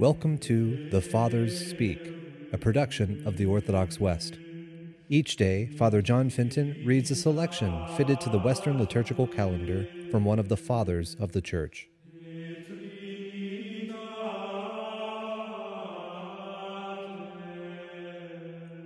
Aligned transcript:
Welcome 0.00 0.38
to 0.38 0.88
The 0.88 1.02
Fathers 1.02 1.68
Speak, 1.68 2.00
a 2.54 2.56
production 2.56 3.22
of 3.26 3.36
the 3.36 3.44
Orthodox 3.44 4.00
West. 4.00 4.38
Each 5.10 5.36
day, 5.36 5.66
Father 5.76 6.00
John 6.00 6.30
Fenton 6.30 6.82
reads 6.86 7.10
a 7.10 7.14
selection 7.14 7.86
fitted 7.98 8.18
to 8.22 8.30
the 8.30 8.38
Western 8.38 8.78
liturgical 8.78 9.26
calendar 9.26 9.86
from 10.10 10.24
one 10.24 10.38
of 10.38 10.48
the 10.48 10.56
Fathers 10.56 11.16
of 11.20 11.32
the 11.32 11.42
Church. 11.42 11.90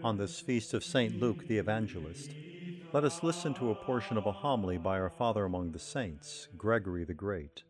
On 0.03 0.17
this 0.19 0.41
feast 0.41 0.75
of 0.75 0.83
St. 0.83 1.21
Luke 1.21 1.47
the 1.47 1.59
Evangelist, 1.59 2.33
let 2.93 3.05
us 3.05 3.23
listen 3.23 3.55
to 3.55 3.71
a 3.71 3.77
portion 3.77 4.17
of 4.17 4.27
a 4.27 4.33
homily 4.33 4.79
by 4.79 4.99
our 4.99 5.11
Father 5.11 5.45
among 5.45 5.71
the 5.71 5.79
Saints, 5.79 6.49
Gregory 6.59 7.05
the 7.05 7.15
Great. 7.15 7.63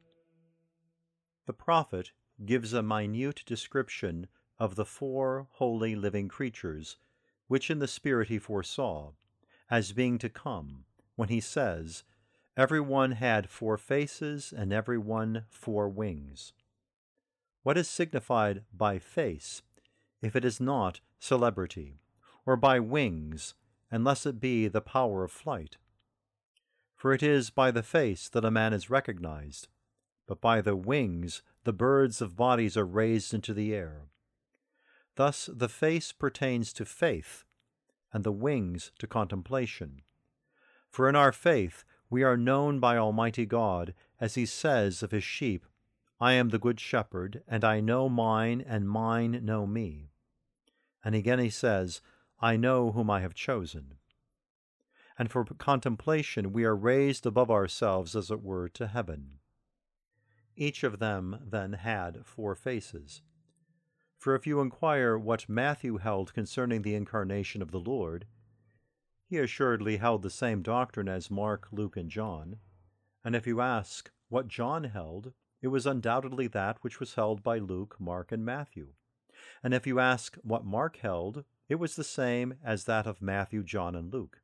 The 1.44 1.52
prophet 1.52 2.12
gives 2.44 2.72
a 2.72 2.82
minute 2.82 3.42
description 3.46 4.26
of 4.58 4.76
the 4.76 4.84
four 4.84 5.46
holy 5.52 5.94
living 5.94 6.28
creatures, 6.28 6.96
which 7.48 7.70
in 7.70 7.78
the 7.78 7.88
Spirit 7.88 8.28
he 8.28 8.38
foresaw, 8.38 9.12
as 9.70 9.92
being 9.92 10.18
to 10.18 10.28
come, 10.28 10.84
when 11.16 11.28
he 11.28 11.40
says, 11.40 12.04
Every 12.56 12.80
one 12.80 13.12
had 13.12 13.50
four 13.50 13.76
faces, 13.76 14.52
and 14.56 14.72
every 14.72 14.98
one 14.98 15.44
four 15.50 15.88
wings. 15.88 16.52
What 17.62 17.76
is 17.76 17.88
signified 17.88 18.62
by 18.72 18.98
face, 18.98 19.62
if 20.22 20.36
it 20.36 20.44
is 20.44 20.60
not 20.60 21.00
celebrity, 21.18 21.98
or 22.46 22.56
by 22.56 22.78
wings, 22.78 23.54
unless 23.90 24.26
it 24.26 24.38
be 24.38 24.68
the 24.68 24.80
power 24.80 25.24
of 25.24 25.32
flight? 25.32 25.78
For 26.94 27.12
it 27.12 27.22
is 27.22 27.50
by 27.50 27.70
the 27.70 27.82
face 27.82 28.28
that 28.28 28.44
a 28.44 28.50
man 28.50 28.72
is 28.72 28.90
recognized, 28.90 29.68
but 30.26 30.40
by 30.40 30.60
the 30.60 30.76
wings 30.76 31.42
the 31.64 31.72
birds 31.72 32.20
of 32.20 32.36
bodies 32.36 32.76
are 32.76 32.86
raised 32.86 33.32
into 33.34 33.54
the 33.54 33.74
air. 33.74 34.02
Thus 35.16 35.48
the 35.52 35.68
face 35.68 36.12
pertains 36.12 36.72
to 36.74 36.84
faith, 36.84 37.44
and 38.12 38.24
the 38.24 38.32
wings 38.32 38.92
to 38.98 39.06
contemplation. 39.06 40.02
For 40.90 41.08
in 41.08 41.16
our 41.16 41.32
faith 41.32 41.84
we 42.10 42.22
are 42.22 42.36
known 42.36 42.80
by 42.80 42.96
Almighty 42.96 43.46
God, 43.46 43.94
as 44.20 44.34
he 44.34 44.46
says 44.46 45.02
of 45.02 45.10
his 45.10 45.24
sheep, 45.24 45.66
I 46.20 46.34
am 46.34 46.50
the 46.50 46.58
good 46.58 46.78
shepherd, 46.78 47.42
and 47.48 47.64
I 47.64 47.80
know 47.80 48.08
mine, 48.08 48.64
and 48.66 48.88
mine 48.88 49.40
know 49.42 49.66
me. 49.66 50.10
And 51.04 51.14
again 51.14 51.38
he 51.38 51.50
says, 51.50 52.00
I 52.40 52.56
know 52.56 52.92
whom 52.92 53.10
I 53.10 53.20
have 53.20 53.34
chosen. 53.34 53.94
And 55.18 55.30
for 55.30 55.44
contemplation 55.44 56.52
we 56.52 56.64
are 56.64 56.74
raised 56.74 57.26
above 57.26 57.50
ourselves, 57.50 58.16
as 58.16 58.30
it 58.30 58.42
were, 58.42 58.68
to 58.70 58.86
heaven. 58.86 59.38
Each 60.56 60.84
of 60.84 60.98
them 60.98 61.38
then 61.44 61.74
had 61.74 62.24
four 62.24 62.54
faces. 62.54 63.22
For 64.18 64.34
if 64.34 64.46
you 64.46 64.60
inquire 64.60 65.18
what 65.18 65.48
Matthew 65.48 65.98
held 65.98 66.32
concerning 66.32 66.82
the 66.82 66.94
incarnation 66.94 67.60
of 67.60 67.72
the 67.72 67.80
Lord, 67.80 68.26
he 69.26 69.38
assuredly 69.38 69.96
held 69.96 70.22
the 70.22 70.30
same 70.30 70.62
doctrine 70.62 71.08
as 71.08 71.30
Mark, 71.30 71.68
Luke, 71.72 71.96
and 71.96 72.10
John. 72.10 72.56
And 73.24 73.34
if 73.34 73.46
you 73.46 73.60
ask 73.60 74.10
what 74.28 74.48
John 74.48 74.84
held, 74.84 75.32
it 75.60 75.68
was 75.68 75.86
undoubtedly 75.86 76.46
that 76.48 76.78
which 76.82 77.00
was 77.00 77.14
held 77.14 77.42
by 77.42 77.58
Luke, 77.58 77.96
Mark, 77.98 78.32
and 78.32 78.44
Matthew. 78.44 78.92
And 79.62 79.74
if 79.74 79.86
you 79.86 79.98
ask 79.98 80.36
what 80.42 80.64
Mark 80.64 80.98
held, 80.98 81.44
it 81.68 81.76
was 81.76 81.96
the 81.96 82.04
same 82.04 82.54
as 82.62 82.84
that 82.84 83.06
of 83.06 83.22
Matthew, 83.22 83.62
John, 83.64 83.94
and 83.94 84.12
Luke. 84.12 84.40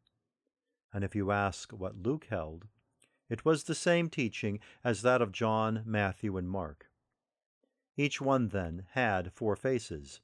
And 0.92 1.04
if 1.04 1.14
you 1.14 1.30
ask 1.30 1.72
what 1.72 2.02
Luke 2.02 2.26
held, 2.30 2.66
it 3.30 3.44
was 3.44 3.64
the 3.64 3.74
same 3.74 4.10
teaching 4.10 4.58
as 4.84 5.02
that 5.02 5.22
of 5.22 5.32
John, 5.32 5.82
Matthew, 5.86 6.36
and 6.36 6.50
Mark. 6.50 6.90
Each 7.96 8.20
one, 8.20 8.48
then, 8.48 8.86
had 8.92 9.32
four 9.32 9.56
faces, 9.56 10.20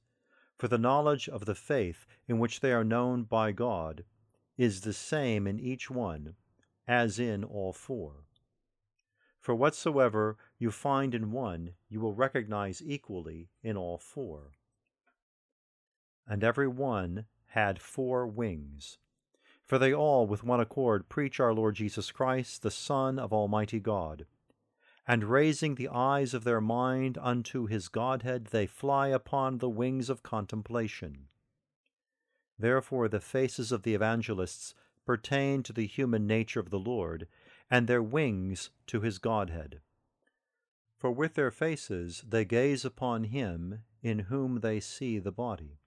for 0.59 0.69
the 0.69 0.77
knowledge 0.77 1.29
of 1.29 1.45
the 1.45 1.55
faith 1.55 2.07
in 2.27 2.39
which 2.39 2.61
they 2.61 2.73
are 2.73 2.85
known 2.85 3.23
by 3.23 3.53
God 3.53 4.05
is 4.57 4.81
the 4.81 4.93
same 4.93 5.47
in 5.47 5.61
each 5.61 5.91
one 5.91 6.35
as 6.89 7.19
in 7.19 7.45
all 7.45 7.73
four. 7.73 8.25
For 9.41 9.55
whatsoever 9.55 10.37
you 10.59 10.71
find 10.73 11.15
in 11.15 11.31
one, 11.31 11.75
you 11.89 12.01
will 12.01 12.15
recognize 12.15 12.83
equally 12.85 13.51
in 13.63 13.77
all 13.77 13.99
four. 13.99 14.53
And 16.27 16.43
every 16.43 16.67
one 16.67 17.27
had 17.51 17.81
four 17.81 18.27
wings 18.27 18.99
for 19.67 19.79
they 19.79 19.93
all 19.93 20.27
with 20.27 20.45
one 20.45 20.61
accord 20.61 21.09
preach 21.09 21.41
our 21.41 21.53
Lord 21.53 21.75
Jesus 21.75 22.13
Christ, 22.13 22.63
the 22.63 22.71
Son 22.71 23.19
of 23.19 23.33
Almighty 23.33 23.81
God. 23.81 24.25
And 25.09 25.25
raising 25.25 25.75
the 25.75 25.89
eyes 25.89 26.35
of 26.35 26.45
their 26.45 26.61
mind 26.61 27.19
unto 27.21 27.67
his 27.67 27.89
Godhead, 27.89 28.47
they 28.47 28.67
fly 28.67 29.09
upon 29.09 29.59
the 29.59 29.69
wings 29.69 30.09
of 30.09 30.23
contemplation. 30.23 31.29
Therefore 32.59 33.09
the 33.09 33.21
faces 33.21 33.73
of 33.73 33.83
the 33.83 33.95
evangelists 33.95 34.75
pertain 35.05 35.63
to 35.65 35.73
the 35.73 35.87
human 35.87 36.27
nature 36.27 36.61
of 36.61 36.71
the 36.71 36.79
Lord, 36.79 37.29
and 37.71 37.87
their 37.87 38.03
wings 38.03 38.71
to 38.87 39.01
his 39.01 39.19
Godhead. 39.19 39.81
For 40.97 41.11
with 41.11 41.35
their 41.35 41.51
faces 41.51 42.25
they 42.27 42.45
gaze 42.45 42.85
upon 42.85 43.25
him 43.25 43.83
in 44.03 44.21
whom 44.21 44.61
they 44.61 44.81
see 44.81 45.19
the 45.19 45.33
body. 45.33 45.79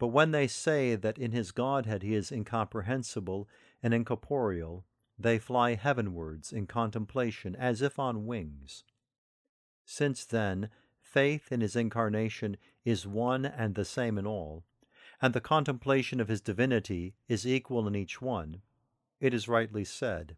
But 0.00 0.08
when 0.08 0.30
they 0.30 0.46
say 0.46 0.96
that 0.96 1.18
in 1.18 1.32
his 1.32 1.52
Godhead 1.52 2.02
he 2.02 2.14
is 2.14 2.32
incomprehensible 2.32 3.46
and 3.82 3.92
incorporeal, 3.92 4.86
they 5.18 5.38
fly 5.38 5.74
heavenwards 5.74 6.54
in 6.54 6.66
contemplation 6.66 7.54
as 7.54 7.82
if 7.82 7.98
on 7.98 8.24
wings. 8.24 8.82
Since 9.84 10.24
then, 10.24 10.70
faith 11.02 11.52
in 11.52 11.60
his 11.60 11.76
incarnation 11.76 12.56
is 12.82 13.06
one 13.06 13.44
and 13.44 13.74
the 13.74 13.84
same 13.84 14.16
in 14.16 14.26
all, 14.26 14.64
and 15.20 15.34
the 15.34 15.40
contemplation 15.40 16.18
of 16.18 16.28
his 16.28 16.40
divinity 16.40 17.14
is 17.28 17.46
equal 17.46 17.86
in 17.86 17.94
each 17.94 18.22
one, 18.22 18.62
it 19.20 19.34
is 19.34 19.48
rightly 19.48 19.84
said, 19.84 20.34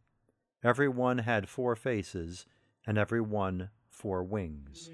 Every 0.65 0.89
one 0.89 1.19
had 1.19 1.49
four 1.49 1.77
faces, 1.77 2.47
and 2.85 2.99
every 2.99 3.21
one 3.21 3.71
four 3.89 4.25
wings. 4.25 4.91